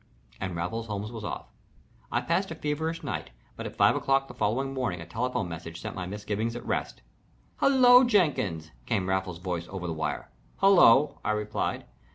And 0.39 0.55
Raffles 0.55 0.87
Holmes 0.87 1.11
was 1.11 1.23
off. 1.23 1.45
I 2.11 2.21
passed 2.21 2.49
a 2.49 2.55
feverish 2.55 3.03
night, 3.03 3.29
but 3.55 3.67
at 3.67 3.75
five 3.75 3.95
o'clock 3.95 4.27
the 4.27 4.33
following 4.33 4.73
morning 4.73 4.99
a 4.99 5.05
telephone 5.05 5.47
message 5.47 5.79
set 5.79 5.89
all 5.91 5.95
my 5.95 6.07
misgivings 6.07 6.55
at 6.55 6.65
rest. 6.65 7.03
"Hello, 7.57 8.03
Jenkins!" 8.03 8.71
came 8.87 9.07
Raffles's 9.09 9.43
voice 9.43 9.67
over 9.69 9.85
the 9.85 9.93
wire. 9.93 10.31
"Hello," 10.57 11.19
I 11.23 11.29
replied. 11.29 11.85